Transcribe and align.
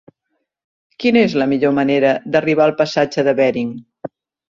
Quina 1.03 1.21
és 1.27 1.35
la 1.43 1.47
millor 1.53 1.77
manera 1.81 2.17
d'arribar 2.35 2.69
al 2.69 2.77
passatge 2.83 3.31
de 3.31 3.39
Bering? 3.45 3.75